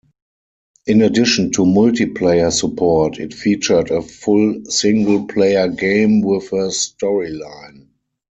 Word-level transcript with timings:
In 0.87 1.03
addition 1.03 1.51
to 1.51 1.61
multiplayer 1.61 2.51
support, 2.51 3.19
it 3.19 3.35
featured 3.35 3.91
a 3.91 4.01
full 4.01 4.65
single-player 4.65 5.67
game 5.67 6.21
with 6.21 6.45
a 6.53 6.69
storyline. 6.71 7.89